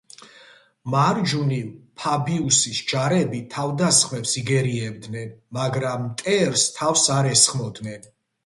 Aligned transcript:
მარჯვნივ 0.93 1.67
ფაბიუსის 2.03 2.79
ჯარები 2.93 3.43
თავდასხმებს 3.57 4.33
იგერიებდნენ, 4.43 5.31
მაგრამ 5.61 6.09
მტერს 6.11 6.69
თავს 6.81 7.09
არ 7.19 7.35
ესხმოდნენ. 7.37 8.11